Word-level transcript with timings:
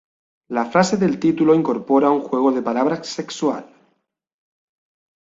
La 0.49 0.65
frase 0.65 0.97
del 0.97 1.19
título 1.19 1.53
incorpora 1.53 2.09
un 2.09 2.21
juego 2.21 2.51
de 2.51 2.63
palabras 2.63 3.05
sexual. 3.05 3.71